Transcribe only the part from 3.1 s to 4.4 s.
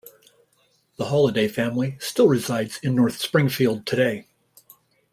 Springfield today.